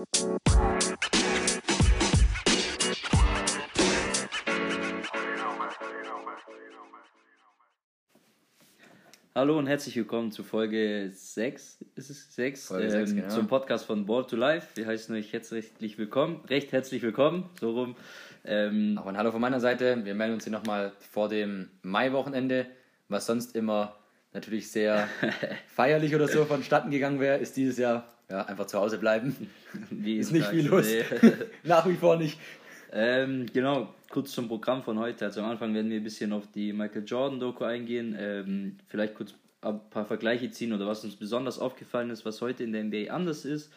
[0.00, 0.08] Hallo
[9.58, 11.84] und herzlich willkommen zu Folge 6.
[11.96, 12.68] Ist es 6?
[12.68, 13.28] Folge ähm, 6 genau.
[13.28, 14.68] Zum Podcast von Ball to Life.
[14.76, 16.40] Wir heißen euch herzlich willkommen.
[16.48, 17.50] Recht herzlich willkommen.
[17.60, 17.94] So rum.
[18.46, 20.02] Ähm, Auch ein Hallo von meiner Seite.
[20.06, 22.64] Wir melden uns hier nochmal vor dem Mai-Wochenende,
[23.08, 23.96] was sonst immer
[24.32, 25.08] natürlich sehr
[25.66, 29.34] feierlich oder so vonstatten gegangen wäre, ist dieses Jahr ja, einfach zu Hause bleiben.
[29.90, 30.86] Wie ist nicht viel los.
[31.64, 32.38] Nach wie vor nicht.
[32.92, 35.24] Ähm, genau, kurz zum Programm von heute.
[35.24, 39.34] Also am Anfang werden wir ein bisschen auf die Michael Jordan-Doku eingehen, ähm, vielleicht kurz
[39.62, 43.12] ein paar Vergleiche ziehen oder was uns besonders aufgefallen ist, was heute in der NBA
[43.12, 43.72] anders ist.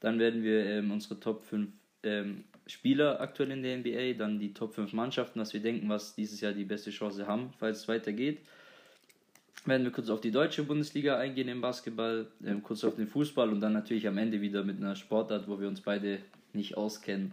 [0.00, 1.70] Dann werden wir ähm, unsere Top 5
[2.02, 6.14] ähm, Spieler aktuell in der NBA, dann die Top 5 Mannschaften, was wir denken, was
[6.14, 8.40] dieses Jahr die beste Chance haben, falls es weitergeht.
[9.68, 13.50] Werden wir kurz auf die deutsche Bundesliga eingehen im Basketball, ähm, kurz auf den Fußball
[13.50, 16.20] und dann natürlich am Ende wieder mit einer Sportart, wo wir uns beide
[16.54, 17.32] nicht auskennen.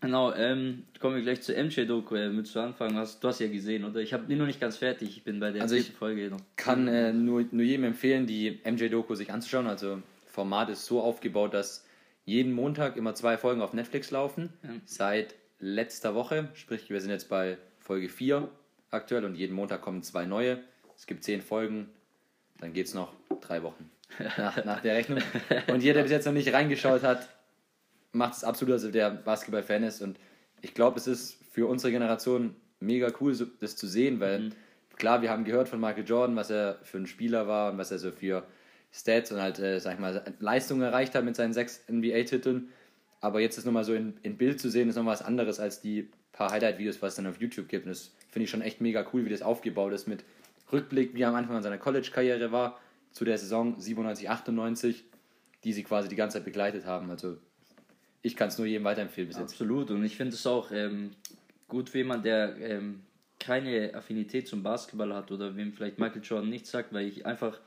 [0.00, 2.14] Genau, ähm, kommen wir gleich zur MJ-Doku.
[2.14, 2.96] Äh, mit zu anfangen?
[2.96, 4.00] Hast, du hast ja gesehen, oder?
[4.00, 5.10] Ich habe die noch nicht ganz fertig.
[5.10, 6.40] Ich bin bei der also ich Folge noch.
[6.56, 9.66] kann äh, nur, nur jedem empfehlen, die MJ-Doku sich anzuschauen.
[9.66, 11.84] Also Format ist so aufgebaut, dass
[12.24, 14.50] jeden Montag immer zwei Folgen auf Netflix laufen.
[14.62, 14.70] Ja.
[14.86, 18.48] Seit letzter Woche, sprich wir sind jetzt bei Folge 4
[18.90, 20.60] aktuell und jeden Montag kommen zwei neue.
[21.00, 21.88] Es gibt zehn Folgen,
[22.58, 23.90] dann geht es noch drei Wochen
[24.36, 25.20] nach, nach der Rechnung.
[25.68, 27.26] Und jeder, der bis jetzt noch nicht reingeschaut hat,
[28.12, 30.02] macht es absolut, also der Basketball-Fan ist.
[30.02, 30.18] Und
[30.60, 34.52] ich glaube, es ist für unsere Generation mega cool, das zu sehen, weil mhm.
[34.98, 37.90] klar, wir haben gehört von Michael Jordan, was er für ein Spieler war und was
[37.90, 38.46] er so für
[38.92, 42.68] Stats und halt, äh, sag ich mal, Leistungen erreicht hat mit seinen sechs NBA-Titeln.
[43.22, 45.80] Aber jetzt ist nochmal so in, in Bild zu sehen, ist nochmal was anderes als
[45.80, 47.86] die paar Highlight-Videos, was es dann auf YouTube gibt.
[47.86, 50.24] Und das finde ich schon echt mega cool, wie das aufgebaut ist mit
[50.72, 52.78] Rückblick, wie er am Anfang seiner College-Karriere war,
[53.12, 55.04] zu der Saison 97, 98,
[55.64, 57.10] die sie quasi die ganze Zeit begleitet haben.
[57.10, 57.38] Also
[58.22, 59.52] ich kann es nur jedem weiterempfehlen bis jetzt.
[59.52, 59.90] Absolut.
[59.90, 61.10] Und ich finde es auch ähm,
[61.68, 63.02] gut für jemanden, der ähm,
[63.38, 67.58] keine Affinität zum Basketball hat oder wem vielleicht Michael Jordan nichts sagt, weil ich einfach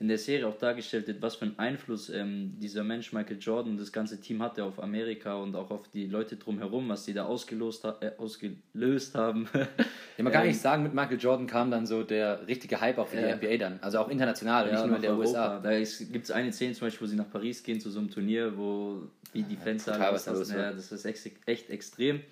[0.00, 3.72] in der Serie auch dargestellt wird, was für einen Einfluss ähm, dieser Mensch Michael Jordan
[3.72, 7.12] und das ganze Team hatte auf Amerika und auch auf die Leute drumherum, was sie
[7.12, 9.46] da ausgelost ha äh, ausgelöst haben.
[9.54, 12.96] ja, man kann ähm, nicht sagen, mit Michael Jordan kam dann so der richtige Hype
[12.96, 15.28] auch für die NBA dann, also auch international, ja, nicht nur in der Europa.
[15.28, 15.60] USA.
[15.60, 18.10] Da gibt es eine Szene zum Beispiel, wo sie nach Paris gehen zu so einem
[18.10, 19.02] Turnier, wo
[19.34, 22.22] wie die Fenster ja, was ja, das ist echt, echt extrem.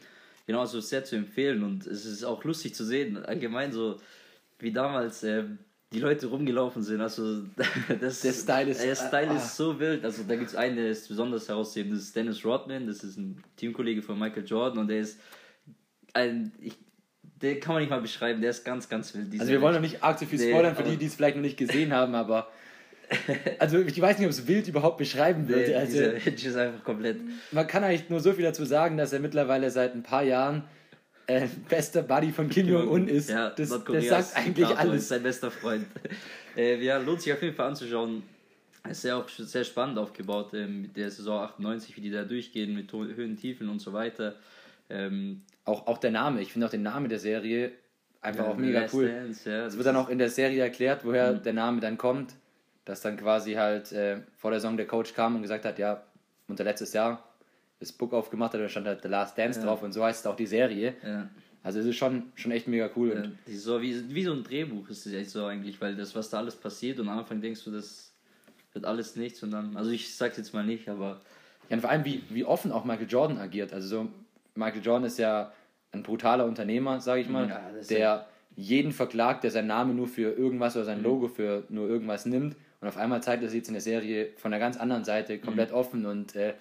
[0.46, 4.00] Genau, also sehr zu empfehlen und es ist auch lustig zu sehen, allgemein so
[4.58, 5.22] wie damals.
[5.22, 5.58] Ähm,
[5.93, 7.00] die Leute rumgelaufen sind.
[7.00, 7.43] Also
[8.00, 9.37] das, der Style ist, der Style ah.
[9.37, 10.04] ist so wild.
[10.04, 11.94] Also da gibt es einen, der ist besonders heraushebend.
[11.94, 12.87] Das ist Dennis Rodman.
[12.87, 15.21] Das ist ein Teamkollege von Michael Jordan und der ist
[16.15, 16.75] ein, ich,
[17.22, 18.41] der kann man nicht mal beschreiben.
[18.41, 19.32] Der ist ganz, ganz wild.
[19.41, 21.37] Also wir wollen noch nicht arg zu viel spoilern nee, für die, die es vielleicht
[21.37, 22.48] noch nicht gesehen haben, aber
[23.59, 25.69] also ich weiß nicht, ob es wild überhaupt beschreiben würde.
[25.69, 27.21] Nee, also, ist einfach komplett.
[27.53, 30.65] Man kann eigentlich nur so viel dazu sagen, dass er mittlerweile seit ein paar Jahren
[31.28, 33.28] äh, bester Buddy von Kim Jong-un ist.
[33.28, 35.03] Ja, das, das sagt eigentlich alles.
[35.03, 35.87] Ist sein bester Freund.
[36.56, 38.22] äh, ja, lohnt sich auf jeden Fall anzuschauen.
[38.84, 42.25] Es ist ja auch sehr spannend aufgebaut äh, mit der Saison 98, wie die da
[42.25, 44.37] durchgehen, mit Höhen, Tiefen und so weiter.
[44.89, 47.72] Ähm, auch, auch der Name, ich finde auch den Namen der Serie
[48.22, 49.09] einfach ja, auch mega cool.
[49.09, 51.43] Dance, ja, es wird dann auch in der Serie erklärt, woher mhm.
[51.43, 52.34] der Name dann kommt.
[52.87, 56.03] Dass dann quasi halt äh, vor der Saison der Coach kam und gesagt hat, ja,
[56.49, 57.28] unter letztes Jahr
[57.81, 59.66] das Book aufgemacht hat, da stand halt The Last Dance ja.
[59.66, 60.94] drauf und so heißt es auch die Serie.
[61.05, 61.28] Ja.
[61.62, 63.33] Also es ist schon, schon echt mega cool.
[63.47, 66.31] Ja, so wie, wie so ein Drehbuch ist es echt so eigentlich, weil das, was
[66.31, 68.15] da alles passiert und am Anfang denkst du, das
[68.72, 71.21] wird alles nichts und dann, also ich sag's jetzt mal nicht, aber...
[71.69, 73.72] Ja, und vor allem, wie, wie offen auch Michael Jordan agiert.
[73.75, 74.09] Also so,
[74.55, 75.53] Michael Jordan ist ja
[75.93, 80.33] ein brutaler Unternehmer, sage ich mal, ja, der jeden verklagt, der seinen Namen nur für
[80.33, 81.05] irgendwas oder sein mhm.
[81.05, 82.56] Logo für nur irgendwas nimmt.
[82.81, 85.39] Und auf einmal zeigt er sich jetzt in der Serie von einer ganz anderen Seite
[85.39, 85.77] komplett mhm.
[85.77, 86.55] offen und äh,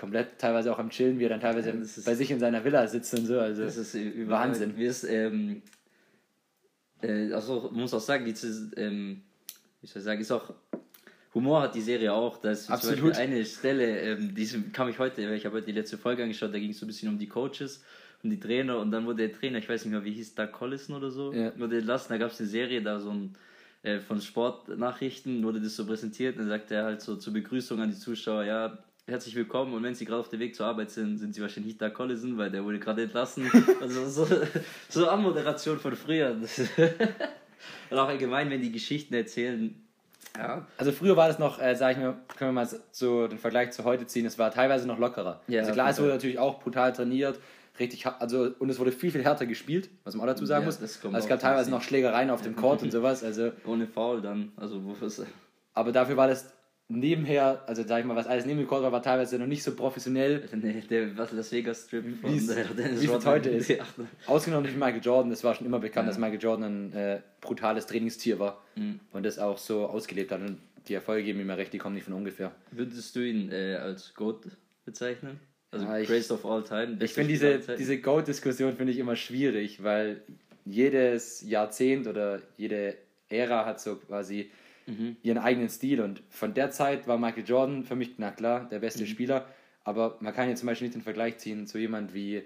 [0.00, 2.86] komplett teilweise auch am Chillen, wie er dann teilweise ja, bei sich in seiner Villa
[2.86, 3.38] sitzt und so.
[3.38, 3.94] Also das ist
[4.28, 4.76] Wahnsinn.
[4.76, 5.62] Wie es, ähm,
[7.02, 8.34] äh, also muss auch sagen, die,
[8.80, 9.22] ähm,
[9.80, 10.54] wie soll ich sagen, ist auch
[11.34, 12.38] Humor hat die Serie auch.
[12.38, 13.14] Da ist Absolut.
[13.16, 16.58] eine Stelle, ähm, die kam ich heute, ich habe heute die letzte Folge angeschaut, da
[16.58, 17.84] ging es so ein bisschen um die Coaches
[18.22, 20.50] und die Trainer und dann wurde der Trainer, ich weiß nicht mehr, wie hieß Doug
[20.50, 21.56] Collison oder so, ja.
[21.58, 23.34] wurde entlassen, da gab es eine Serie, da so ein
[23.82, 27.80] äh, von Sportnachrichten wurde das so präsentiert und dann sagt er halt so zur Begrüßung
[27.80, 30.90] an die Zuschauer, ja, herzlich willkommen und wenn Sie gerade auf dem Weg zur Arbeit
[30.90, 33.50] sind, sind Sie wahrscheinlich nicht da Collison, weil der wurde gerade entlassen.
[33.80, 34.26] Also so,
[34.88, 36.30] so Anmoderation von früher.
[37.90, 39.74] und auch allgemein, wenn die Geschichten erzählen.
[40.36, 40.66] Ja.
[40.76, 43.72] Also früher war das noch, äh, sag ich mal, können wir mal so den Vergleich
[43.72, 45.40] zu heute ziehen, es war teilweise noch lockerer.
[45.48, 47.40] Ja, also klar, es wurde natürlich auch brutal trainiert,
[47.78, 50.66] richtig also und es wurde viel, viel härter gespielt, was man auch dazu sagen ja,
[50.66, 50.80] muss.
[50.80, 53.24] Also es gab teilweise noch Schlägereien auf dem Court und sowas.
[53.24, 55.10] Also, Ohne Foul dann, also wofür
[55.74, 56.52] Aber dafür war das
[56.90, 59.62] nebenher, also sag ich mal, was alles neben dem Court war, war teilweise noch nicht
[59.62, 60.48] so professionell.
[60.60, 63.72] Nee, der was Las Vegas Strip wie es heute ist.
[64.26, 66.10] Ausgenommen durch Michael Jordan, es war schon immer bekannt, ja.
[66.10, 69.00] dass Michael Jordan ein äh, brutales Trainingstier war mhm.
[69.12, 70.40] und das auch so ausgelebt hat.
[70.40, 70.58] Und
[70.88, 72.52] die Erfolge geben ihm ja recht, die kommen nicht von ungefähr.
[72.72, 74.48] Würdest du ihn äh, als GOAT
[74.84, 75.40] bezeichnen?
[75.70, 76.98] Also ja, Greatest of All Time?
[77.00, 80.22] Ich finde diese, diese GOAT-Diskussion finde ich immer schwierig, weil
[80.64, 82.96] jedes Jahrzehnt oder jede
[83.28, 84.50] Ära hat so quasi
[84.90, 85.16] mhm.
[85.22, 86.00] ihren eigenen Stil.
[86.00, 89.08] Und von der Zeit war Michael Jordan für mich, na klar, der beste mhm.
[89.08, 89.46] Spieler.
[89.84, 92.42] Aber man kann jetzt zum Beispiel nicht den Vergleich ziehen zu jemand wie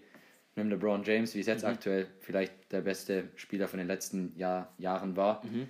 [0.56, 1.70] einem LeBron James, wie es jetzt mhm.
[1.70, 5.44] aktuell vielleicht der beste Spieler von den letzten Jahr, Jahren war.
[5.44, 5.68] Mhm.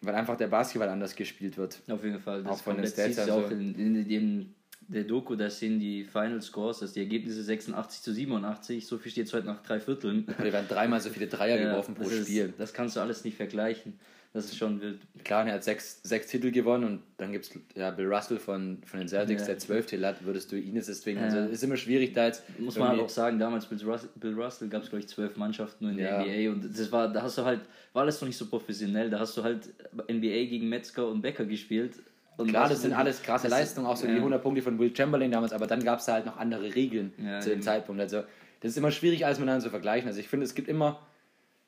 [0.00, 1.80] Weil einfach der Basketball anders gespielt wird.
[1.88, 2.44] Auf jeden Fall.
[2.44, 3.18] Das auch von den Stats.
[3.18, 4.54] Also auch in, in, in
[4.88, 9.12] der Doku, da sind die Final Scores, dass die Ergebnisse 86 zu 87, so viel
[9.12, 10.26] steht es heute nach drei Vierteln.
[10.26, 12.46] Die werden dreimal so viele Dreier ja, geworfen pro Spiel.
[12.46, 13.98] Ist, das kannst du alles nicht vergleichen.
[14.32, 15.00] Das ist schon wild.
[15.24, 18.78] Klar, er hat sechs, sechs Titel gewonnen und dann gibt es ja, Bill Russell von,
[18.84, 19.48] von den Celtics, ja.
[19.48, 21.18] der zwölf Titel hat, würdest du ihn jetzt deswegen.
[21.18, 21.26] Ja.
[21.26, 22.42] Also ist immer schwierig da jetzt.
[22.58, 25.36] Muss man halt auch sagen, damals Bill Russell, Bill Russell gab es, glaube ich, zwölf
[25.36, 27.60] Mannschaften nur in der NBA und das war, da hast du halt,
[27.94, 29.08] war alles noch nicht so professionell.
[29.08, 29.68] Da hast du halt
[30.10, 31.94] NBA gegen Metzger und Becker gespielt.
[32.38, 34.12] Und Klar, das sind alles krasse Leistungen, auch so ja.
[34.12, 37.12] die 100 Punkte von Will Chamberlain damals, aber dann gab es halt noch andere Regeln
[37.40, 37.62] zu dem eben.
[37.62, 38.00] Zeitpunkt.
[38.00, 38.22] Also
[38.60, 40.06] das ist immer schwierig, alles miteinander zu vergleichen.
[40.06, 41.00] Also ich finde, es gibt immer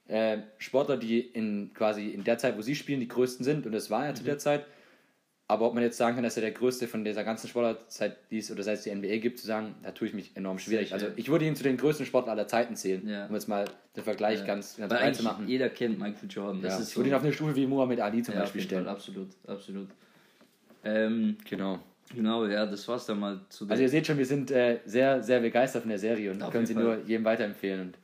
[0.07, 3.73] äh, Sportler, die in quasi in der Zeit, wo sie spielen, die größten sind, und
[3.73, 4.17] das war er mhm.
[4.17, 4.65] zu der Zeit.
[5.49, 8.31] Aber ob man jetzt sagen kann, dass er der größte von dieser ganzen Sportler seit
[8.31, 10.93] dies oder seit es die NBA gibt, zu sagen, da tue ich mich enorm schwierig.
[10.93, 13.27] Also ich würde ihn zu den größten Sportlern aller Zeiten zählen, ja.
[13.27, 13.65] um jetzt mal
[13.97, 14.47] den Vergleich ja.
[14.47, 15.49] ganz, ganz Weil zu machen.
[15.49, 16.63] Jeder kennt Michael Jordan.
[16.63, 16.79] Ja.
[16.79, 18.85] ich so würde ihn auf eine Stufe wie Muhammad Ali zum ja, Beispiel stellen.
[18.85, 19.89] Fall, absolut, absolut.
[20.85, 21.81] Ähm, genau.
[22.15, 25.23] Genau, ja, das war's dann mal zu Also ihr seht schon, wir sind äh, sehr,
[25.23, 26.83] sehr begeistert von der Serie und können sie Fall.
[26.83, 27.81] nur jedem weiterempfehlen.
[27.81, 27.99] Und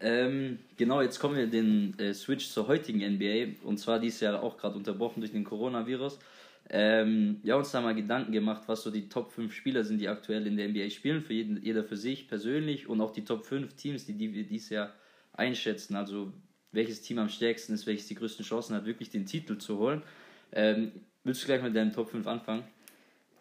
[0.00, 4.42] ähm, genau, jetzt kommen wir den äh, Switch zur heutigen NBA und zwar dieses Jahr
[4.42, 6.18] auch gerade unterbrochen durch den Coronavirus.
[6.70, 10.08] Ähm, ja, uns da mal Gedanken gemacht, was so die Top 5 Spieler sind, die
[10.08, 13.44] aktuell in der NBA spielen, für jeden, jeder für sich persönlich und auch die Top
[13.44, 14.92] 5 Teams, die, die wir dieses Jahr
[15.34, 15.94] einschätzen.
[15.94, 16.32] Also
[16.72, 20.02] welches Team am stärksten ist, welches die größten Chancen hat, wirklich den Titel zu holen.
[20.52, 20.92] Ähm,
[21.24, 22.62] willst du gleich mit deinen Top 5 anfangen?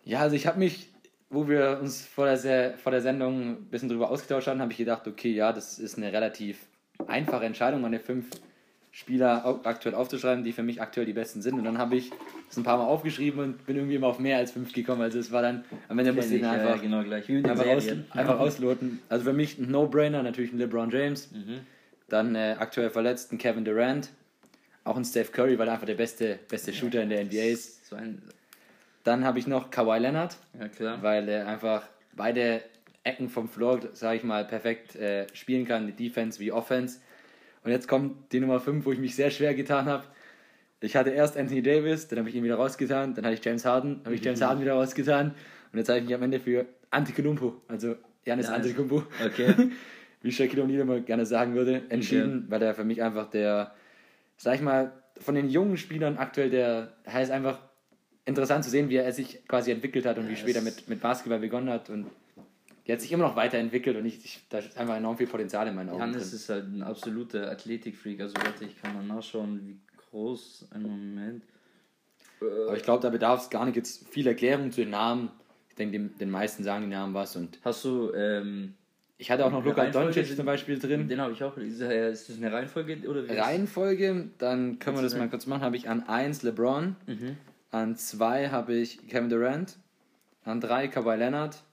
[0.05, 0.89] Ja, also ich habe mich
[1.33, 4.77] wo wir uns vor der, vor der Sendung ein bisschen drüber ausgetauscht haben, habe ich
[4.77, 6.59] gedacht, okay, ja, das ist eine relativ
[7.07, 8.29] einfache Entscheidung, meine fünf
[8.91, 11.55] Spieler aktuell aufzuschreiben, die für mich aktuell die besten sind.
[11.55, 12.11] Und dann habe ich
[12.47, 15.01] das ein paar Mal aufgeschrieben und bin irgendwie immer auf mehr als fünf gekommen.
[15.01, 18.99] Also es war dann, am Ende musste ich einfach, ja, genau einfach, aus, einfach ausloten.
[19.09, 21.31] Also für mich ein No-Brainer, natürlich ein LeBron James.
[21.31, 21.61] Mhm.
[22.09, 24.09] Dann äh, aktuell verletzt ein Kevin Durant.
[24.83, 27.87] Auch ein Steph Curry, weil er einfach der beste, beste Shooter in der NBA ist.
[27.87, 28.21] So ein
[29.03, 30.37] dann habe ich noch Kawhi Leonard,
[30.79, 31.83] ja, weil er einfach
[32.15, 32.61] beide
[33.03, 36.99] Ecken vom Floor, sage ich mal, perfekt äh, spielen kann, die Defense wie Offense.
[37.63, 40.05] Und jetzt kommt die Nummer 5, wo ich mich sehr schwer getan habe.
[40.79, 43.65] Ich hatte erst Anthony Davis, dann habe ich ihn wieder rausgetan, dann hatte ich James
[43.65, 45.33] Harden, habe ich James Harden wieder rausgetan
[45.71, 47.95] und jetzt habe ich mich am Ende für Antetokounmpo, also
[48.25, 49.53] Janis ja, Antetokounmpo, okay.
[50.21, 52.51] wie Shaquille O'Neal immer gerne sagen würde, entschieden, okay.
[52.51, 53.73] weil er für mich einfach der,
[54.37, 57.59] sag ich mal, von den jungen Spielern aktuell der, er ist einfach
[58.25, 61.01] interessant zu sehen, wie er sich quasi entwickelt hat und ja, wie später mit, mit
[61.01, 62.07] Basketball begonnen hat und
[62.85, 65.67] er hat sich immer noch weiterentwickelt und ich, ich, da ist einfach enorm viel Potenzial
[65.67, 66.01] in meinen Augen.
[66.01, 66.35] Hannes drin.
[66.35, 71.43] ist halt ein absoluter Athletikfreak, also warte, ich kann mal nachschauen, wie groß, ein Moment.
[72.41, 75.31] Aber ich glaube, da bedarf es gar nicht jetzt viel Erklärung zu den Namen.
[75.69, 77.59] Ich denke, den, den meisten sagen die Namen was und.
[77.63, 78.75] Hast du, ähm,
[79.17, 81.07] ich hatte auch noch Luka Doncic zum Beispiel drin.
[81.07, 81.55] Den habe ich auch.
[81.57, 83.07] Ist das eine Reihenfolge?
[83.07, 85.61] Oder wie Reihenfolge, dann können wir das mal kurz machen.
[85.61, 87.37] Habe ich an 1 LeBron, mhm.
[87.73, 89.77] An zwei habe ich Kevin Durant.
[90.45, 91.63] An drei Kawhi Leonard.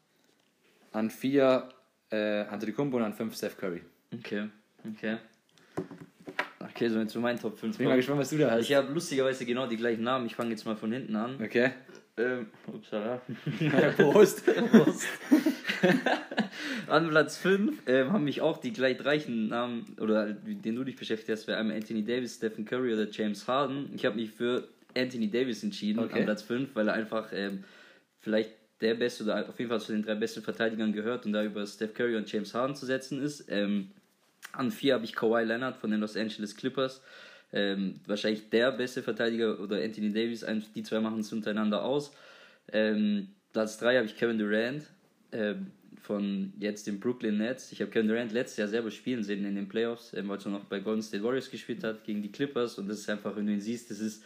[0.92, 1.68] An vier
[2.10, 3.82] äh, Antetokounmpo und an fünf Steph Curry.
[4.12, 4.48] Okay,
[4.88, 5.18] okay.
[6.58, 7.76] Okay, so jetzt zu meinen Top 5.
[7.76, 8.62] Bin mal gespannt, was du da hast.
[8.62, 10.24] Ich habe lustigerweise genau die gleichen Namen.
[10.24, 11.38] Ich fange jetzt mal von hinten an.
[11.42, 11.72] Okay.
[12.16, 13.20] Ähm, upsala.
[13.96, 14.44] Prost.
[14.44, 15.06] Prost.
[16.88, 20.96] an Platz 5 ähm, haben mich auch die gleich gleichen Namen, oder den du dich
[20.96, 23.90] beschäftigt hast, wäre einmal Anthony Davis, Stephen Curry oder James Harden.
[23.94, 26.20] Ich habe mich für Anthony Davis entschieden okay.
[26.20, 27.64] an Platz 5, weil er einfach ähm,
[28.20, 28.50] vielleicht
[28.80, 31.66] der beste oder auf jeden Fall zu den drei besten Verteidigern gehört und da über
[31.66, 33.44] Steph Curry und James Harden zu setzen ist.
[33.48, 33.90] Ähm,
[34.52, 37.02] an 4 habe ich Kawhi Leonard von den Los Angeles Clippers.
[37.52, 42.12] Ähm, wahrscheinlich der beste Verteidiger oder Anthony Davis, die zwei machen es untereinander aus.
[42.72, 44.84] Ähm, Platz 3 habe ich Kevin Durant
[45.32, 47.72] ähm, von jetzt den Brooklyn Nets.
[47.72, 50.50] Ich habe Kevin Durant letztes Jahr selber spielen sehen in den Playoffs, ähm, weil er
[50.50, 53.46] noch bei Golden State Warriors gespielt hat gegen die Clippers und das ist einfach, wenn
[53.46, 54.22] du ihn siehst, das ist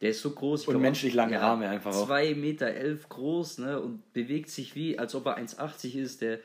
[0.00, 0.68] der ist so groß.
[0.68, 2.08] und menschlich lange ja, Arme einfach auch.
[2.08, 6.22] 2,11 Meter elf groß ne, und bewegt sich wie, als ob er 1,80 ist.
[6.22, 6.38] Der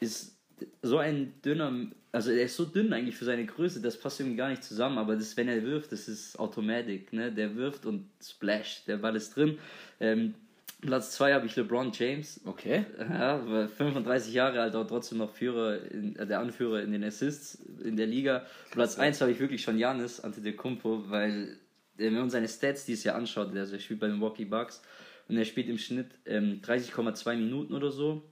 [0.00, 0.36] ist
[0.82, 1.72] so ein dünner,
[2.12, 4.98] also er ist so dünn eigentlich für seine Größe, das passt irgendwie gar nicht zusammen,
[4.98, 7.12] aber das, wenn er wirft, das ist Automatic.
[7.12, 7.32] Ne?
[7.32, 9.58] Der wirft und splash, der Ball ist drin.
[9.98, 10.34] Ähm,
[10.82, 12.40] Platz 2 habe ich LeBron James.
[12.44, 12.84] Okay.
[12.98, 17.54] Ja, 35 Jahre alt, aber trotzdem noch Führer, in, äh, der Anführer in den Assists
[17.82, 18.44] in der Liga.
[18.72, 21.56] Platz 1 habe ich wirklich schon Janis Antetokounmpo, weil
[21.96, 24.82] wenn man seine Stats dieses Jahr anschaut, also er spielt bei den Milwaukee Bucks
[25.28, 28.22] und er spielt im Schnitt ähm, 30,2 Minuten oder so.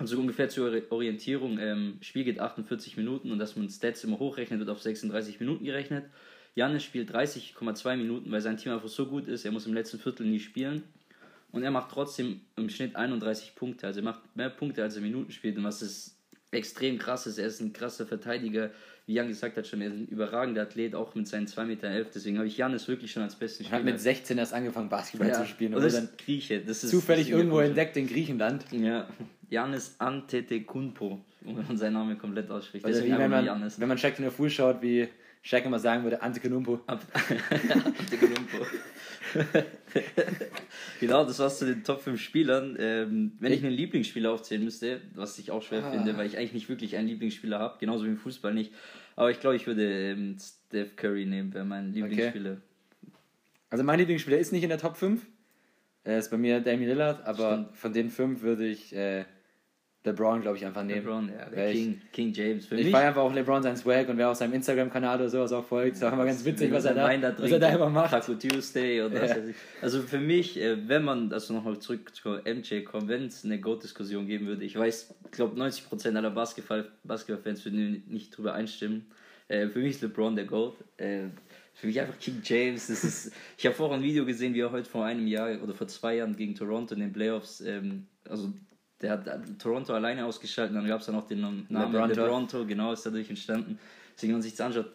[0.00, 4.58] Also ungefähr zur Orientierung, ähm, Spiel geht 48 Minuten und dass man Stats immer hochrechnet,
[4.58, 6.06] wird auf 36 Minuten gerechnet.
[6.54, 9.98] Janis spielt 30,2 Minuten, weil sein Team einfach so gut ist, er muss im letzten
[9.98, 10.84] Viertel nie spielen.
[11.52, 13.86] Und er macht trotzdem im Schnitt 31 Punkte.
[13.86, 15.58] Also er macht mehr Punkte, als er Minuten spielt.
[15.58, 16.16] Und was ist
[16.50, 18.70] extrem krass ist, er ist ein krasser Verteidiger.
[19.06, 22.04] Wie Jan gesagt hat schon, er ist ein überragender Athlet, auch mit seinen 2,11 Meter.
[22.04, 23.80] Deswegen habe ich Janis wirklich schon als besten Spieler.
[23.80, 25.34] Er hat mit 16 erst angefangen, Basketball ja.
[25.34, 25.74] zu spielen.
[25.74, 26.60] Und das ist Grieche.
[26.60, 28.64] Das ist zufällig irgendwo entdeckt in Griechenland.
[28.72, 29.08] Ja,
[29.50, 32.84] Janis Antetokounmpo, wenn man seinen Namen komplett ausspricht.
[32.84, 35.08] Also wie wenn man, wenn man Shaq in der Full schaut, wie
[35.42, 36.80] Shaq immer sagen würde, Antetokounmpo.
[36.86, 38.66] Antetokounmpo.
[41.00, 42.76] genau, das war's zu den Top 5 Spielern.
[42.78, 45.90] Ähm, wenn ich einen Lieblingsspieler aufzählen müsste, was ich auch schwer ah.
[45.90, 48.72] finde, weil ich eigentlich nicht wirklich einen Lieblingsspieler habe, genauso wie im Fußball nicht.
[49.16, 52.52] Aber ich glaube, ich würde ähm, Steph Curry nehmen, wäre mein Lieblingsspieler.
[52.52, 52.60] Okay.
[53.68, 55.26] Also mein Lieblingsspieler ist nicht in der Top 5.
[56.04, 57.76] Er ist bei mir Damian Lillard, aber Stimmt.
[57.76, 59.24] von den fünf würde ich äh,
[60.02, 61.02] LeBron, glaube ich, einfach nehmen.
[61.02, 62.66] LeBron, ja, der King, King James.
[62.66, 65.52] Für ich feiere einfach auch LeBron sein Swag und wer auf seinem Instagram-Kanal oder sowas
[65.52, 67.90] auch folgt, ist auch immer ganz witzig, was er da, da was er da immer
[67.90, 68.10] macht.
[68.10, 69.36] Taco Tuesday oder ja.
[69.82, 73.60] Also für mich, äh, wenn man, also nochmal zurück zu MJ kommt, wenn es eine
[73.60, 79.06] Goat-Diskussion geben würde, ich weiß, ich glaube 90% aller Basketball-Fans Basketball würden nicht drüber einstimmen.
[79.48, 80.76] Äh, für mich ist LeBron der Goat.
[80.96, 81.24] Äh,
[81.74, 82.86] für mich einfach King James.
[82.86, 85.74] Das ist, ich habe vorher ein Video gesehen, wie er heute vor einem Jahr oder
[85.74, 88.52] vor zwei Jahren gegen Toronto in den Playoffs, ähm, also
[89.00, 89.24] der hat
[89.58, 92.20] Toronto alleine ausgeschaltet, dann gab es ja noch den Namen LeBronto.
[92.20, 93.78] LeBronto, genau, ist dadurch entstanden.
[94.14, 94.92] Deswegen, wenn man sich das anschaut,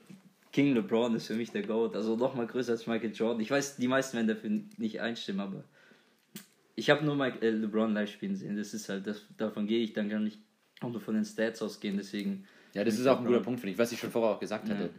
[0.51, 3.41] King LeBron ist für mich der GOAT, also noch mal größer als Michael Jordan.
[3.41, 5.63] Ich weiß, die meisten werden dafür nicht einstimmen, aber
[6.75, 8.55] ich habe nur Mike, äh, LeBron live spielen sehen.
[8.55, 10.37] Das ist halt, das, davon gehe ich, dann kann ich
[10.81, 12.45] auch nur von den Stats ausgehen, deswegen.
[12.73, 14.69] Ja, das ist auch ein guter Punkt, finde ich, was ich schon vorher auch gesagt
[14.69, 14.83] hatte.
[14.83, 14.89] Ja.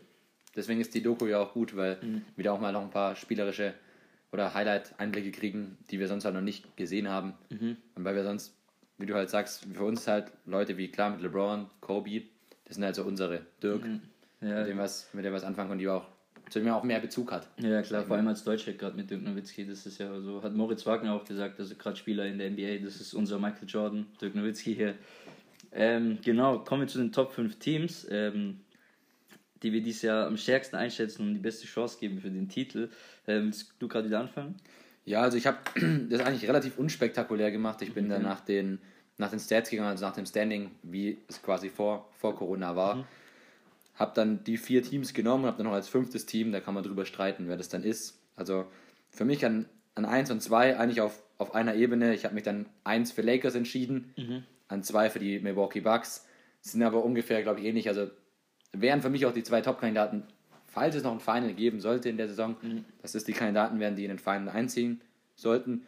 [0.55, 2.23] Deswegen ist die Doku ja auch gut, weil mhm.
[2.35, 3.75] wir da auch mal noch ein paar spielerische
[4.33, 7.35] oder Highlight-Einblicke kriegen, die wir sonst halt noch nicht gesehen haben.
[7.51, 7.77] Mhm.
[7.95, 8.55] Und weil wir sonst
[8.99, 12.23] wie du halt sagst, für uns halt Leute wie klar mit LeBron, Kobe,
[12.65, 14.01] das sind halt so unsere Dirk, mhm.
[14.41, 14.61] ja.
[14.61, 16.07] mit dem was, mit dem was anfangen und die auch
[16.51, 17.49] zu dem auch mehr Bezug hat.
[17.59, 20.55] Ja klar, vor allem als Deutscher gerade mit Dirk Nowitzki, das ist ja so, hat
[20.55, 24.07] Moritz Wagner auch gesagt, also gerade Spieler in der NBA, das ist unser Michael Jordan,
[24.21, 24.95] Dirk Nowitzki hier.
[25.73, 28.61] Ähm, genau, kommen wir zu den Top 5 Teams, ähm,
[29.63, 32.91] die wir dieses Jahr am stärksten einschätzen und die beste Chance geben für den Titel.
[33.27, 34.55] Ähm, willst du gerade wieder anfangen?
[35.07, 35.59] Ja, also ich habe
[36.11, 37.81] das eigentlich relativ unspektakulär gemacht.
[37.81, 38.11] Ich bin mhm.
[38.11, 38.81] dann nach den,
[39.17, 42.97] nach den Stats gegangen, also nach dem Standing, wie es quasi vor, vor Corona war.
[42.97, 43.05] Mhm.
[43.95, 46.83] Habe dann die vier Teams genommen, habe dann noch als fünftes Team, da kann man
[46.83, 48.21] drüber streiten, wer das dann ist.
[48.35, 48.67] Also
[49.09, 52.13] für mich an, an 1 und 2 eigentlich auf, auf einer Ebene.
[52.13, 54.43] Ich habe mich dann 1 für Lakers entschieden, mhm.
[54.69, 56.27] an 2 für die Milwaukee Bucks.
[56.61, 57.89] Sind aber ungefähr, glaube ich, ähnlich.
[57.89, 58.11] Also
[58.73, 60.25] wären für mich auch die zwei Top-Kandidaten
[60.77, 62.85] falls es noch ein Final geben sollte in der Saison, mhm.
[63.01, 65.01] dass es die Kandidaten werden, die in den Final einziehen
[65.35, 65.87] sollten.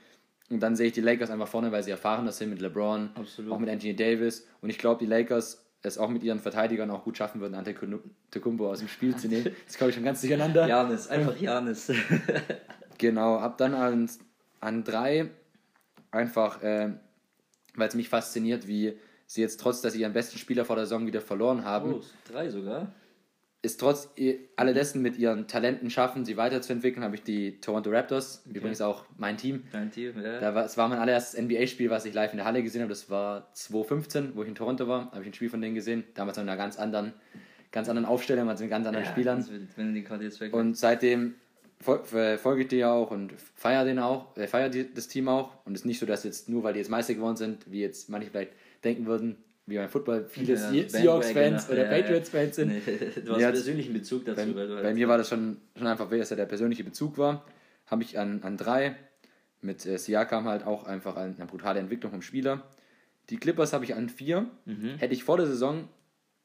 [0.48, 3.52] Und dann sehe ich die Lakers einfach vorne, weil sie erfahrener sind mit LeBron, Absolut.
[3.52, 4.48] auch mit Anthony Davis.
[4.62, 7.76] Und ich glaube, die Lakers es auch mit ihren Verteidigern auch gut schaffen würden, Ante
[7.78, 9.54] Antetokounmpo aus dem Spiel zu nehmen.
[9.66, 10.66] Das glaube ich schon ganz durcheinander.
[10.66, 11.92] Janis, einfach Janis.
[12.98, 14.10] genau, ab dann an,
[14.60, 15.28] an drei
[16.10, 16.94] einfach, äh,
[17.74, 20.86] weil es mich fasziniert, wie sie jetzt trotz, dass sie ihren besten Spieler vor der
[20.86, 21.92] Saison wieder verloren haben.
[21.92, 22.00] Oh,
[22.32, 22.90] drei sogar?
[23.60, 24.10] Es trotz
[24.56, 28.58] alledessen mit ihren Talenten schaffen, sie weiterzuentwickeln, habe ich die Toronto Raptors, okay.
[28.58, 29.64] übrigens auch mein Team.
[29.72, 30.38] Dein Team, ja.
[30.38, 32.90] Da war, es war mein allererstes NBA-Spiel, was ich live in der Halle gesehen habe.
[32.90, 36.04] Das war 2015, wo ich in Toronto war, habe ich ein Spiel von denen gesehen.
[36.14, 37.14] Damals mit einer ganz anderen,
[37.72, 39.44] ganz anderen Aufstellung, also mit ganz anderen ja, Spielern.
[39.76, 41.34] Weg und seitdem
[41.80, 45.64] folge ich dir auch und feiere den auch, äh, feiere das Team auch.
[45.64, 47.80] Und es ist nicht so, dass jetzt nur, weil die jetzt Meister geworden sind, wie
[47.80, 48.52] jetzt manche vielleicht
[48.84, 49.36] denken würden,
[49.68, 52.68] wie beim Football viele ja, Seahawks-Fans oder Patriots-Fans sind.
[52.68, 52.82] Nee,
[53.24, 54.54] du hast ja, persönlichen Bezug dazu.
[54.54, 57.44] Bei, bei mir war das schon, schon einfach, dass der persönliche Bezug war.
[57.86, 58.96] Habe ich an, an drei.
[59.60, 62.62] Mit äh, Siakam halt auch einfach eine, eine brutale Entwicklung vom Spieler.
[63.28, 64.46] Die Clippers habe ich an vier.
[64.64, 64.96] Mhm.
[64.98, 65.88] Hätte ich vor der Saison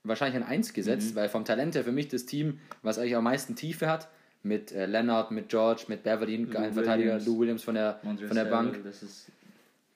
[0.04, 1.16] wahrscheinlich an eins gesetzt, mhm.
[1.16, 4.10] weil vom Talent her für mich das Team, was eigentlich am meisten Tiefe hat,
[4.42, 8.46] mit äh, Leonard, mit George, mit Beverly, ein Verteidiger, Lou Williams von der, von der
[8.46, 8.84] Bank.
[8.84, 9.28] Das ist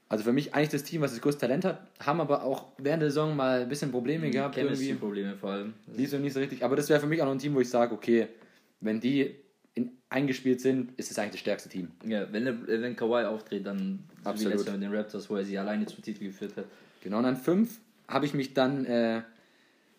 [0.10, 3.02] also für mich eigentlich das Team, was das größte Talent hat, haben aber auch während
[3.02, 4.58] der Saison mal ein bisschen Probleme gehabt.
[4.58, 5.74] Irgendwie Probleme vor allem.
[5.96, 6.64] Nicht so, nicht so richtig.
[6.64, 8.28] Aber das wäre für mich auch noch ein Team, wo ich sage, okay,
[8.80, 9.36] wenn die
[9.74, 11.92] in, eingespielt sind, ist es eigentlich das stärkste Team.
[12.06, 14.40] Ja, wenn, wenn Kawhi auftritt, dann Absolut.
[14.40, 16.66] wie letztes Mal mit den Raptors, wo er sie alleine zum Titel geführt hat.
[17.02, 19.22] Genau, und an fünf habe ich mich dann, äh,